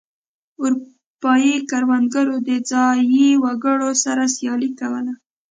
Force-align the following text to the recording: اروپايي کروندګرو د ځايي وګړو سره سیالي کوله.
اروپايي 0.63 1.55
کروندګرو 1.69 2.35
د 2.47 2.49
ځايي 2.69 3.29
وګړو 3.43 3.91
سره 4.03 4.23
سیالي 4.35 4.69
کوله. 4.79 5.13